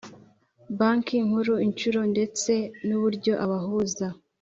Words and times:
Banki 0.77 1.15
Nkuru 1.27 1.53
inshuro 1.67 1.99
ndetse 2.13 2.51
n 2.87 2.89
uburyo 2.97 3.33
abahuza 3.43 4.05